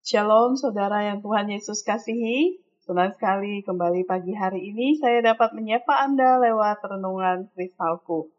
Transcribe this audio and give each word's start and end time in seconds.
Shalom 0.00 0.56
saudara 0.56 1.04
yang 1.04 1.20
Tuhan 1.20 1.52
Yesus 1.52 1.84
kasihi. 1.84 2.56
Senang 2.80 3.12
sekali 3.12 3.60
kembali 3.60 4.08
pagi 4.08 4.32
hari 4.32 4.72
ini 4.72 4.96
saya 4.96 5.20
dapat 5.20 5.52
menyapa 5.52 5.92
Anda 5.92 6.40
lewat 6.40 6.80
renungan 6.88 7.52
kristalku. 7.52 8.32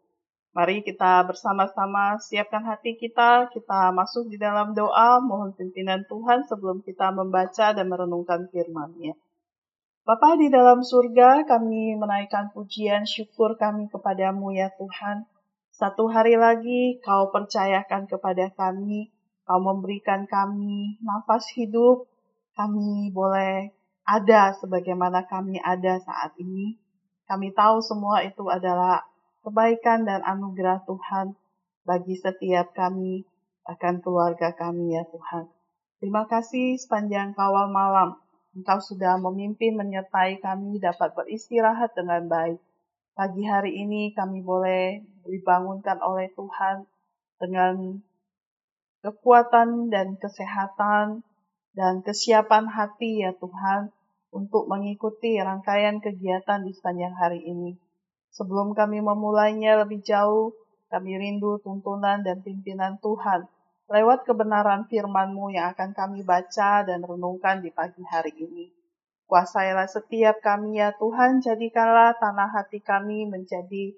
Mari 0.58 0.82
kita 0.82 1.22
bersama-sama 1.22 2.18
siapkan 2.18 2.66
hati 2.66 2.98
kita, 2.98 3.46
kita 3.54 3.94
masuk 3.94 4.26
di 4.26 4.42
dalam 4.42 4.74
doa, 4.74 5.22
mohon 5.22 5.54
pimpinan 5.54 6.02
Tuhan 6.10 6.42
sebelum 6.50 6.82
kita 6.82 7.14
membaca 7.14 7.70
dan 7.70 7.86
merenungkan 7.86 8.50
firman-Nya. 8.50 9.14
Bapa 10.02 10.34
di 10.34 10.50
dalam 10.50 10.82
surga, 10.82 11.46
kami 11.46 11.94
menaikkan 11.94 12.50
pujian 12.50 13.06
syukur 13.06 13.54
kami 13.54 13.86
kepadamu 13.86 14.50
ya 14.50 14.66
Tuhan. 14.74 15.30
Satu 15.70 16.10
hari 16.10 16.34
lagi 16.34 16.98
kau 17.06 17.30
percayakan 17.30 18.10
kepada 18.10 18.50
kami, 18.50 19.14
kau 19.42 19.60
memberikan 19.60 20.24
kami 20.26 20.98
nafas 21.02 21.50
hidup, 21.58 22.06
kami 22.54 23.10
boleh 23.10 23.74
ada 24.06 24.54
sebagaimana 24.58 25.26
kami 25.26 25.58
ada 25.62 25.98
saat 26.02 26.34
ini. 26.38 26.78
Kami 27.26 27.54
tahu 27.54 27.80
semua 27.80 28.20
itu 28.26 28.46
adalah 28.50 29.06
kebaikan 29.42 30.04
dan 30.04 30.20
anugerah 30.22 30.84
Tuhan 30.84 31.34
bagi 31.82 32.14
setiap 32.14 32.74
kami, 32.76 33.26
akan 33.66 34.02
keluarga 34.02 34.54
kami 34.54 34.94
ya 34.94 35.06
Tuhan. 35.06 35.50
Terima 36.02 36.26
kasih 36.26 36.78
sepanjang 36.82 37.34
kawal 37.38 37.70
malam, 37.70 38.18
Engkau 38.52 38.84
sudah 38.84 39.16
memimpin 39.16 39.72
menyertai 39.80 40.36
kami 40.44 40.76
dapat 40.76 41.16
beristirahat 41.16 41.96
dengan 41.96 42.28
baik. 42.28 42.60
Pagi 43.16 43.48
hari 43.48 43.80
ini 43.80 44.12
kami 44.12 44.44
boleh 44.44 45.00
dibangunkan 45.24 45.96
oleh 46.04 46.28
Tuhan 46.36 46.84
dengan 47.40 47.96
kekuatan 49.02 49.90
dan 49.90 50.14
kesehatan 50.16 51.26
dan 51.74 51.94
kesiapan 52.06 52.70
hati 52.70 53.26
ya 53.26 53.34
Tuhan 53.34 53.90
untuk 54.30 54.70
mengikuti 54.70 55.36
rangkaian 55.36 55.98
kegiatan 55.98 56.64
di 56.64 56.72
sepanjang 56.72 57.12
hari 57.18 57.42
ini. 57.44 57.76
Sebelum 58.32 58.72
kami 58.72 59.04
memulainya 59.04 59.76
lebih 59.84 60.00
jauh, 60.00 60.56
kami 60.88 61.20
rindu 61.20 61.60
tuntunan 61.60 62.24
dan 62.24 62.40
pimpinan 62.40 62.96
Tuhan 63.02 63.44
lewat 63.92 64.24
kebenaran 64.24 64.88
firman-Mu 64.88 65.52
yang 65.52 65.76
akan 65.76 65.92
kami 65.92 66.24
baca 66.24 66.80
dan 66.80 67.04
renungkan 67.04 67.60
di 67.60 67.68
pagi 67.68 68.00
hari 68.08 68.32
ini. 68.32 68.72
Kuasailah 69.28 69.88
setiap 69.88 70.40
kami 70.40 70.80
ya 70.80 70.96
Tuhan, 70.96 71.44
jadikanlah 71.44 72.16
tanah 72.16 72.52
hati 72.52 72.80
kami 72.80 73.28
menjadi 73.28 73.92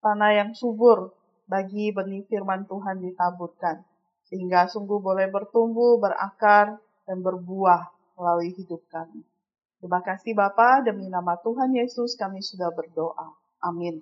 tanah 0.00 0.32
yang 0.32 0.50
subur 0.56 1.12
bagi 1.44 1.92
benih 1.92 2.24
firman 2.24 2.64
Tuhan 2.64 3.04
ditaburkan, 3.04 3.84
sehingga 4.28 4.66
sungguh 4.68 5.00
boleh 5.00 5.28
bertumbuh, 5.28 6.00
berakar, 6.00 6.80
dan 7.04 7.20
berbuah 7.20 7.92
melalui 8.16 8.52
hidup 8.56 8.80
kami. 8.88 9.20
Terima 9.84 10.00
kasih 10.00 10.32
Bapa, 10.32 10.80
demi 10.80 11.12
nama 11.12 11.36
Tuhan 11.44 11.76
Yesus 11.76 12.16
kami 12.16 12.40
sudah 12.40 12.72
berdoa. 12.72 13.36
Amin. 13.60 14.00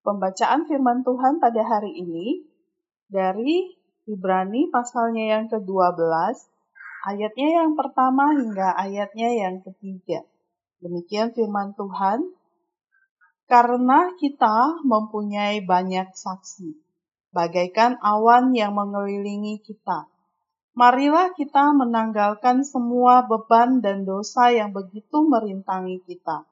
Pembacaan 0.00 0.64
firman 0.64 1.04
Tuhan 1.04 1.36
pada 1.36 1.60
hari 1.60 1.92
ini 1.92 2.40
dari 3.12 3.76
Ibrani 4.08 4.72
pasalnya 4.72 5.36
yang 5.36 5.44
ke-12, 5.52 6.08
ayatnya 7.04 7.48
yang 7.60 7.76
pertama 7.76 8.32
hingga 8.32 8.72
ayatnya 8.72 9.28
yang 9.36 9.60
ketiga. 9.60 10.24
Demikian 10.80 11.36
firman 11.36 11.76
Tuhan, 11.76 12.24
karena 13.44 14.16
kita 14.16 14.80
mempunyai 14.88 15.60
banyak 15.60 16.16
saksi, 16.16 16.87
bagaikan 17.34 18.00
awan 18.00 18.56
yang 18.56 18.76
mengelilingi 18.76 19.60
kita. 19.60 20.08
Marilah 20.78 21.34
kita 21.34 21.74
menanggalkan 21.74 22.62
semua 22.62 23.26
beban 23.26 23.82
dan 23.82 24.06
dosa 24.06 24.54
yang 24.54 24.70
begitu 24.70 25.26
merintangi 25.26 25.98
kita 26.06 26.46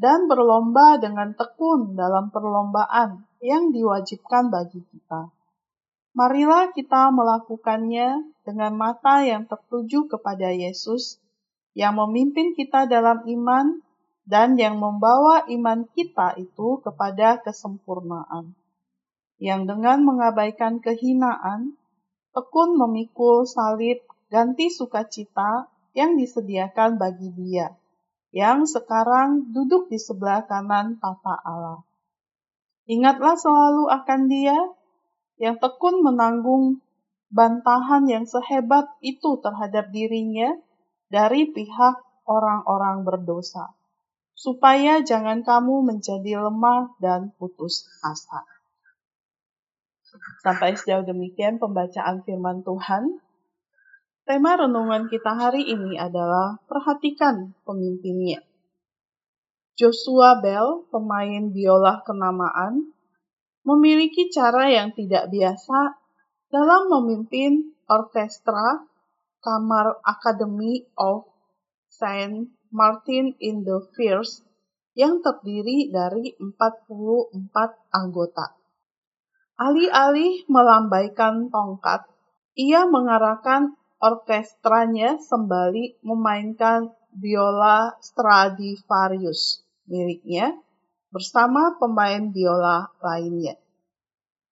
dan 0.00 0.30
berlomba 0.30 0.96
dengan 0.96 1.34
tekun 1.34 1.98
dalam 1.98 2.30
perlombaan 2.30 3.26
yang 3.42 3.68
diwajibkan 3.74 4.48
bagi 4.48 4.80
kita. 4.86 5.28
Marilah 6.16 6.74
kita 6.74 7.12
melakukannya 7.14 8.34
dengan 8.42 8.72
mata 8.74 9.22
yang 9.22 9.46
tertuju 9.46 10.10
kepada 10.10 10.50
Yesus, 10.50 11.22
yang 11.76 12.00
memimpin 12.00 12.56
kita 12.58 12.90
dalam 12.90 13.22
iman 13.28 13.78
dan 14.26 14.58
yang 14.58 14.78
membawa 14.78 15.46
iman 15.46 15.86
kita 15.94 16.34
itu 16.38 16.82
kepada 16.82 17.38
kesempurnaan. 17.42 18.58
Yang 19.40 19.72
dengan 19.72 20.04
mengabaikan 20.04 20.84
kehinaan, 20.84 21.74
tekun 22.36 22.76
memikul 22.76 23.48
salib 23.48 24.04
ganti 24.28 24.68
sukacita 24.68 25.66
yang 25.96 26.14
disediakan 26.20 27.00
bagi 27.00 27.32
dia 27.34 27.74
yang 28.30 28.62
sekarang 28.62 29.50
duduk 29.50 29.90
di 29.90 29.98
sebelah 29.98 30.46
kanan 30.46 31.02
tata 31.02 31.34
Allah. 31.42 31.82
Ingatlah 32.86 33.34
selalu 33.34 33.90
akan 33.90 34.20
dia 34.30 34.58
yang 35.38 35.58
tekun 35.58 36.02
menanggung 36.02 36.78
bantahan 37.30 38.06
yang 38.06 38.26
sehebat 38.26 38.90
itu 39.02 39.38
terhadap 39.42 39.90
dirinya 39.90 40.54
dari 41.10 41.50
pihak 41.50 42.02
orang-orang 42.26 43.02
berdosa, 43.02 43.74
supaya 44.34 45.02
jangan 45.02 45.42
kamu 45.42 45.86
menjadi 45.86 46.38
lemah 46.38 46.94
dan 47.02 47.34
putus 47.34 47.86
asa. 48.02 48.46
Sampai 50.42 50.74
sejauh 50.74 51.06
demikian 51.06 51.62
pembacaan 51.62 52.22
firman 52.26 52.66
Tuhan. 52.66 53.22
Tema 54.26 54.58
renungan 54.58 55.10
kita 55.10 55.34
hari 55.34 55.66
ini 55.66 55.98
adalah 55.98 56.58
perhatikan 56.70 57.54
pemimpinnya. 57.66 58.42
Joshua 59.74 60.38
Bell, 60.38 60.84
pemain 60.92 61.50
biola 61.50 62.04
kenamaan, 62.04 62.92
memiliki 63.64 64.28
cara 64.28 64.68
yang 64.68 64.92
tidak 64.92 65.32
biasa 65.32 65.96
dalam 66.52 66.92
memimpin 66.92 67.72
orkestra 67.88 68.86
Kamar 69.40 70.04
Academy 70.04 70.84
of 71.00 71.24
Saint 71.88 72.52
Martin 72.68 73.34
in 73.40 73.64
the 73.64 73.80
Firs 73.96 74.44
yang 74.92 75.24
terdiri 75.24 75.88
dari 75.88 76.36
44 76.36 77.32
anggota. 77.88 78.59
Alih-alih 79.60 80.48
melambaikan 80.48 81.52
tongkat, 81.52 82.08
ia 82.56 82.88
mengarahkan 82.88 83.76
orkestranya 84.00 85.20
sembali 85.20 86.00
memainkan 86.00 86.96
biola 87.12 87.92
Stradivarius 88.00 89.60
miliknya 89.84 90.56
bersama 91.12 91.76
pemain 91.76 92.32
biola 92.32 92.88
lainnya. 93.04 93.60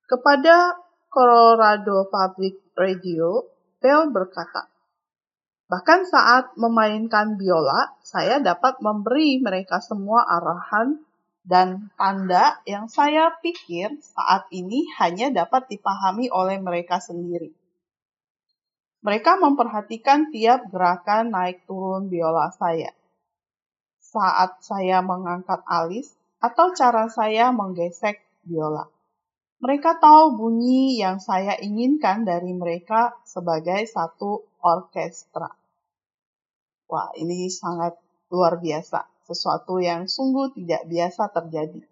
Kepada 0.05 0.77
Colorado 1.09 2.13
Public 2.13 2.77
Radio, 2.77 3.49
Bell 3.81 4.13
berkata, 4.13 4.69
Bahkan 5.73 6.01
saat 6.05 6.53
memainkan 6.61 7.41
biola, 7.41 7.97
saya 8.05 8.45
dapat 8.45 8.85
memberi 8.85 9.41
mereka 9.41 9.81
semua 9.81 10.29
arahan 10.29 11.01
dan 11.49 11.89
tanda 11.97 12.61
yang 12.69 12.93
saya 12.93 13.33
pikir 13.41 13.97
saat 14.05 14.45
ini 14.53 14.85
hanya 15.01 15.33
dapat 15.33 15.73
dipahami 15.73 16.29
oleh 16.29 16.61
mereka 16.61 17.01
sendiri. 17.01 17.49
Mereka 19.01 19.41
memperhatikan 19.41 20.29
tiap 20.29 20.69
gerakan 20.69 21.33
naik 21.33 21.65
turun 21.65 22.13
biola 22.13 22.53
saya. 22.53 22.93
Saat 23.97 24.61
saya 24.61 25.01
mengangkat 25.01 25.65
alis 25.65 26.13
atau 26.37 26.77
cara 26.77 27.09
saya 27.09 27.49
menggesek 27.49 28.21
biola. 28.45 28.85
Mereka 29.65 29.99
tahu 30.05 30.37
bunyi 30.37 31.01
yang 31.01 31.17
saya 31.17 31.57
inginkan 31.59 32.29
dari 32.29 32.53
mereka 32.53 33.17
sebagai 33.25 33.89
satu 33.89 34.45
orkestra. 34.61 35.49
Wah, 36.89 37.11
ini 37.17 37.49
sangat 37.49 37.97
luar 38.29 38.61
biasa, 38.61 39.18
sesuatu 39.29 39.77
yang 39.77 40.09
sungguh 40.09 40.57
tidak 40.57 40.89
biasa 40.89 41.29
terjadi. 41.37 41.85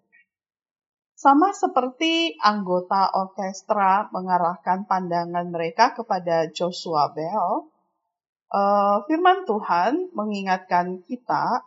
Sama 1.17 1.53
seperti 1.53 2.37
anggota 2.41 3.13
orkestra 3.13 4.09
mengarahkan 4.09 4.89
pandangan 4.89 5.49
mereka 5.49 5.93
kepada 5.93 6.49
Joshua 6.49 7.13
Bell, 7.13 7.69
uh, 8.53 9.01
firman 9.05 9.45
Tuhan 9.45 10.13
mengingatkan 10.13 11.05
kita 11.05 11.65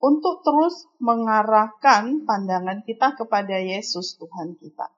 untuk 0.00 0.40
terus 0.40 0.88
mengarahkan 0.96 2.24
pandangan 2.24 2.80
kita 2.84 3.16
kepada 3.20 3.60
Yesus 3.60 4.16
Tuhan 4.16 4.56
kita. 4.56 4.88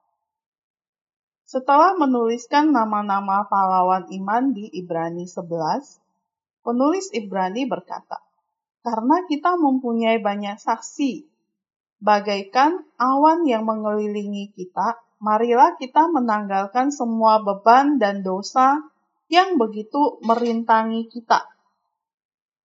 Setelah 1.43 1.99
menuliskan 1.99 2.73
nama-nama 2.73 3.45
pahlawan 3.45 4.09
iman 4.09 4.55
di 4.57 4.73
Ibrani 4.73 5.29
11, 5.29 6.01
penulis 6.65 7.11
Ibrani 7.13 7.69
berkata, 7.69 8.23
"Karena 8.83 9.23
kita 9.31 9.55
mempunyai 9.57 10.19
banyak 10.19 10.59
saksi 10.59 11.27
bagaikan 12.03 12.83
awan 12.99 13.47
yang 13.47 13.63
mengelilingi 13.63 14.51
kita, 14.59 14.99
marilah 15.23 15.79
kita 15.79 16.11
menanggalkan 16.11 16.91
semua 16.91 17.39
beban 17.39 18.03
dan 18.03 18.27
dosa 18.27 18.83
yang 19.31 19.55
begitu 19.57 20.19
merintangi 20.27 21.07
kita 21.07 21.47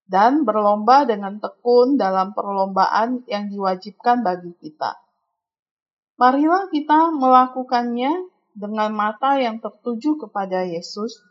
dan 0.08 0.48
berlomba 0.48 1.04
dengan 1.04 1.38
tekun 1.38 2.00
dalam 2.00 2.32
perlombaan 2.32 3.28
yang 3.28 3.52
diwajibkan 3.52 4.24
bagi 4.24 4.56
kita. 4.58 4.96
Marilah 6.18 6.72
kita 6.74 7.14
melakukannya 7.14 8.26
dengan 8.58 8.90
mata 8.96 9.38
yang 9.38 9.62
tertuju 9.62 10.18
kepada 10.18 10.66
Yesus 10.66 11.22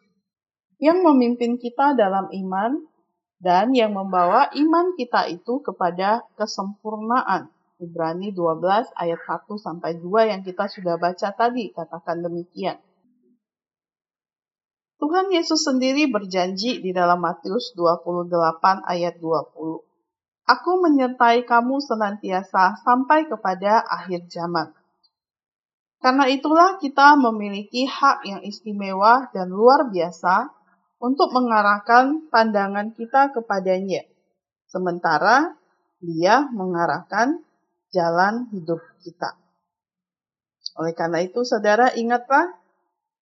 yang 0.79 1.03
memimpin 1.03 1.59
kita 1.59 1.99
dalam 1.99 2.31
iman 2.31 2.87
dan 3.37 3.77
yang 3.77 3.93
membawa 3.93 4.49
iman 4.57 4.97
kita 4.97 5.29
itu 5.29 5.61
kepada 5.61 6.25
kesempurnaan. 6.41 7.53
Ibrani 7.77 8.33
12 8.33 8.97
ayat 8.97 9.21
1 9.21 9.53
sampai 9.61 10.01
2 10.01 10.33
yang 10.33 10.41
kita 10.41 10.65
sudah 10.65 10.97
baca 10.97 11.29
tadi 11.37 11.69
katakan 11.77 12.25
demikian. 12.25 12.81
Tuhan 14.97 15.29
Yesus 15.29 15.61
sendiri 15.61 16.09
berjanji 16.09 16.81
di 16.81 16.91
dalam 16.97 17.21
Matius 17.21 17.77
28 17.77 18.33
ayat 18.89 19.21
20. 19.21 19.85
Aku 20.49 20.73
menyertai 20.81 21.45
kamu 21.45 21.85
senantiasa 21.85 22.81
sampai 22.81 23.29
kepada 23.29 23.85
akhir 23.85 24.25
zaman. 24.33 24.73
Karena 26.01 26.33
itulah 26.33 26.81
kita 26.81 27.13
memiliki 27.21 27.85
hak 27.85 28.25
yang 28.25 28.41
istimewa 28.41 29.29
dan 29.37 29.53
luar 29.53 29.93
biasa 29.93 30.56
untuk 31.07 31.31
mengarahkan 31.31 32.27
pandangan 32.35 32.91
kita 32.91 33.31
kepadanya. 33.31 34.03
Sementara 34.67 35.55
dia 36.03 36.51
mengarahkan 36.51 37.47
jalan 37.95 38.51
hidup 38.51 38.83
kita. 39.07 39.39
Oleh 40.83 40.99
karena 40.99 41.23
itu, 41.23 41.47
saudara, 41.47 41.95
ingatlah, 41.95 42.59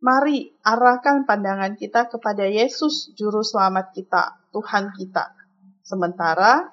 mari 0.01 0.57
arahkan 0.65 1.29
pandangan 1.29 1.77
kita 1.77 2.09
kepada 2.09 2.49
Yesus, 2.49 3.13
Juru 3.21 3.45
Selamat 3.45 3.93
kita, 3.93 4.41
Tuhan 4.49 4.97
kita. 4.97 5.37
Sementara 5.85 6.73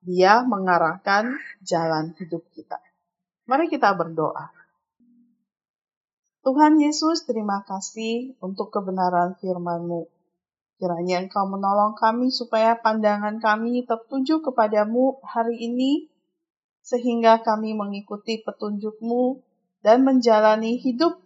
Dia 0.00 0.40
mengarahkan 0.44 1.36
jalan 1.60 2.16
hidup 2.16 2.40
kita. 2.56 2.80
Mari 3.44 3.68
kita 3.68 3.92
berdoa. 3.92 4.48
Tuhan 6.40 6.80
Yesus, 6.80 7.28
terima 7.28 7.60
kasih 7.68 8.32
untuk 8.40 8.72
kebenaran 8.72 9.36
firman-Mu. 9.36 10.19
Kiranya 10.80 11.20
Engkau 11.20 11.44
menolong 11.44 11.92
kami 11.92 12.32
supaya 12.32 12.72
pandangan 12.72 13.36
kami 13.36 13.84
tertuju 13.84 14.40
kepadamu 14.40 15.20
hari 15.20 15.60
ini, 15.60 16.08
sehingga 16.80 17.44
kami 17.44 17.76
mengikuti 17.76 18.40
petunjukmu 18.40 19.44
dan 19.84 20.08
menjalani 20.08 20.80
hidup 20.80 21.20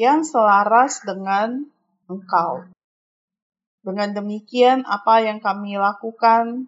yang 0.00 0.24
selaras 0.24 1.04
dengan 1.04 1.68
Engkau. 2.08 2.72
Dengan 3.84 4.16
demikian, 4.16 4.88
apa 4.88 5.28
yang 5.28 5.44
kami 5.44 5.76
lakukan 5.76 6.64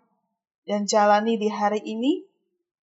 dan 0.68 0.84
jalani 0.84 1.40
di 1.40 1.48
hari 1.48 1.80
ini, 1.80 2.28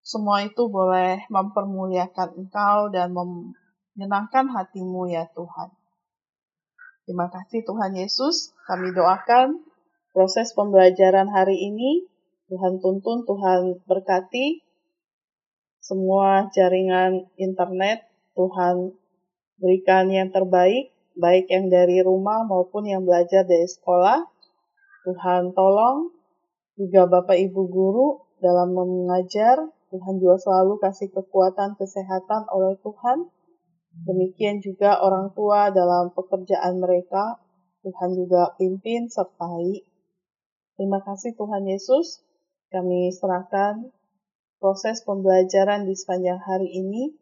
semua 0.01 0.41
itu 0.41 0.65
boleh 0.73 1.29
mempermuliakan 1.29 2.33
Engkau 2.33 2.89
dan 2.89 3.13
menyenangkan 3.13 4.49
hatimu 4.49 5.05
ya 5.05 5.29
Tuhan. 5.37 5.78
Terima 7.09 7.25
kasih 7.25 7.65
Tuhan 7.65 7.97
Yesus. 7.97 8.53
Kami 8.69 8.93
doakan 8.93 9.65
proses 10.13 10.53
pembelajaran 10.53 11.25
hari 11.33 11.57
ini. 11.57 12.05
Tuhan 12.53 12.77
tuntun, 12.85 13.25
Tuhan 13.25 13.81
berkati 13.89 14.61
semua 15.81 16.53
jaringan 16.53 17.25
internet. 17.33 18.05
Tuhan 18.37 18.93
berikan 19.57 20.13
yang 20.13 20.29
terbaik, 20.29 20.93
baik 21.17 21.49
yang 21.49 21.73
dari 21.73 21.97
rumah 22.05 22.45
maupun 22.45 22.85
yang 22.85 23.01
belajar 23.01 23.41
dari 23.41 23.65
sekolah. 23.65 24.29
Tuhan 25.09 25.57
tolong 25.57 26.13
juga 26.77 27.09
Bapak 27.09 27.41
Ibu 27.41 27.73
guru 27.73 28.21
dalam 28.37 28.77
mengajar. 28.77 29.57
Tuhan 29.89 30.21
juga 30.21 30.37
selalu 30.37 30.77
kasih 30.77 31.09
kekuatan 31.09 31.73
kesehatan 31.73 32.45
oleh 32.53 32.77
Tuhan 32.85 33.33
Demikian 33.89 34.61
juga 34.61 35.01
orang 35.01 35.33
tua 35.33 35.73
dalam 35.73 36.13
pekerjaan 36.13 36.77
mereka, 36.77 37.41
Tuhan 37.81 38.13
juga 38.13 38.53
pimpin 38.55 39.09
sertai. 39.09 39.81
Terima 40.77 41.03
kasih 41.03 41.35
Tuhan 41.35 41.67
Yesus, 41.67 42.23
kami 42.69 43.09
serahkan 43.11 43.89
proses 44.61 45.01
pembelajaran 45.03 45.87
di 45.89 45.95
sepanjang 45.97 46.37
hari 46.37 46.69
ini. 46.69 47.15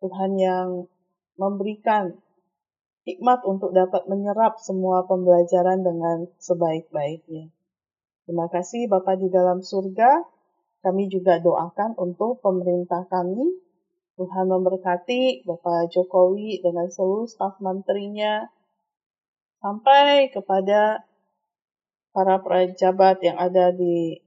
Tuhan 0.00 0.32
yang 0.40 0.88
memberikan 1.36 2.16
hikmat 3.04 3.44
untuk 3.44 3.72
dapat 3.76 4.08
menyerap 4.08 4.56
semua 4.60 5.04
pembelajaran 5.04 5.84
dengan 5.84 6.28
sebaik-baiknya. 6.40 7.52
Terima 8.24 8.48
kasih 8.48 8.88
Bapak 8.88 9.20
di 9.20 9.28
dalam 9.28 9.60
surga. 9.60 10.24
Kami 10.80 11.12
juga 11.12 11.36
doakan 11.36 12.00
untuk 12.00 12.40
pemerintah 12.40 13.04
kami, 13.12 13.44
Tuhan 14.18 14.46
memberkati 14.50 15.46
Bapak 15.46 15.92
Jokowi 15.92 16.64
dengan 16.64 16.90
seluruh 16.90 17.28
staf 17.28 17.60
menterinya 17.62 18.48
sampai 19.60 20.32
kepada 20.32 21.04
para 22.10 22.42
pejabat 22.42 23.22
yang 23.22 23.38
ada 23.38 23.70
di 23.70 24.18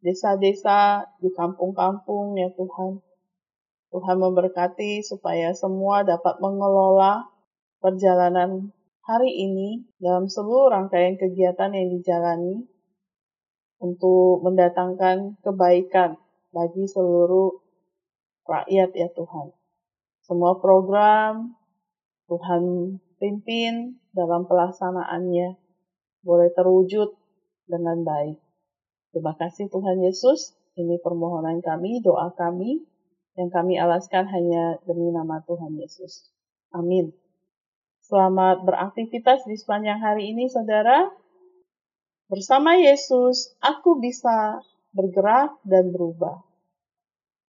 desa-desa, 0.00 1.04
di 1.18 1.28
kampung-kampung 1.34 2.38
ya 2.38 2.48
Tuhan. 2.54 3.02
Tuhan 3.90 4.16
memberkati 4.18 5.02
supaya 5.02 5.54
semua 5.56 6.02
dapat 6.02 6.38
mengelola 6.42 7.26
perjalanan 7.80 8.72
hari 9.06 9.30
ini 9.30 9.86
dalam 10.02 10.26
seluruh 10.26 10.74
rangkaian 10.74 11.14
kegiatan 11.14 11.70
yang 11.70 11.88
dijalani 11.94 12.66
untuk 13.78 14.42
mendatangkan 14.42 15.38
kebaikan 15.44 16.18
bagi 16.50 16.84
seluruh 16.88 17.65
rakyat 18.46 18.90
ya 18.94 19.08
Tuhan. 19.12 19.52
Semua 20.26 20.58
program 20.58 21.54
Tuhan 22.26 22.96
pimpin 23.22 24.02
dalam 24.10 24.46
pelaksanaannya 24.50 25.54
boleh 26.26 26.50
terwujud 26.54 27.14
dengan 27.70 28.02
baik. 28.02 28.38
Terima 29.14 29.38
kasih 29.38 29.70
Tuhan 29.70 30.02
Yesus. 30.02 30.58
Ini 30.76 31.00
permohonan 31.00 31.62
kami, 31.64 32.04
doa 32.04 32.34
kami 32.36 32.84
yang 33.36 33.52
kami 33.52 33.76
alaskan 33.76 34.28
hanya 34.28 34.80
demi 34.88 35.12
nama 35.12 35.44
Tuhan 35.44 35.76
Yesus. 35.76 36.32
Amin. 36.72 37.12
Selamat 38.06 38.62
beraktivitas 38.62 39.42
di 39.44 39.58
sepanjang 39.58 39.98
hari 39.98 40.30
ini, 40.30 40.46
saudara. 40.46 41.10
Bersama 42.30 42.78
Yesus, 42.78 43.54
aku 43.58 43.98
bisa 43.98 44.62
bergerak 44.94 45.58
dan 45.66 45.90
berubah. 45.90 46.45